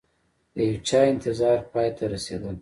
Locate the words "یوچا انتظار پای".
0.69-1.89